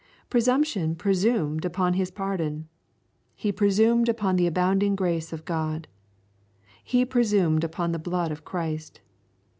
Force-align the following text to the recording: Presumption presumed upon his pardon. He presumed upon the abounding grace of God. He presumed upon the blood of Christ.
Presumption 0.31 0.95
presumed 0.95 1.63
upon 1.63 1.93
his 1.93 2.09
pardon. 2.09 2.67
He 3.35 3.51
presumed 3.51 4.09
upon 4.09 4.35
the 4.35 4.47
abounding 4.47 4.95
grace 4.95 5.31
of 5.31 5.45
God. 5.45 5.87
He 6.83 7.05
presumed 7.05 7.63
upon 7.63 7.91
the 7.91 7.99
blood 7.99 8.31
of 8.31 8.43
Christ. 8.43 9.01